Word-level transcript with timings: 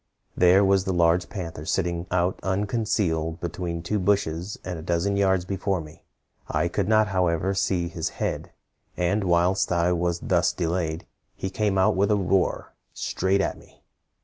There 0.35 0.65
was 0.65 0.85
the 0.85 0.93
large 0.95 1.29
panther 1.29 1.63
sitting 1.63 2.07
out 2.09 2.39
unconcealed 2.41 3.39
between 3.39 3.83
two 3.83 3.99
bushes 3.99 4.57
a 4.65 4.81
dozen 4.81 5.15
yards 5.15 5.45
before 5.45 5.79
me. 5.79 6.01
I 6.47 6.69
could 6.69 6.87
not, 6.87 7.09
however, 7.09 7.53
see 7.53 7.87
his 7.87 8.09
head; 8.17 8.51
and 8.97 9.23
whilst 9.23 9.71
I 9.71 9.91
was 9.91 10.17
thus 10.19 10.53
delayed, 10.53 11.05
he 11.35 11.51
came 11.51 11.77
out 11.77 11.95
with 11.95 12.09
a 12.09 12.15
roar, 12.15 12.73
straight 12.95 13.41
at 13.41 13.59
me. 13.59 13.83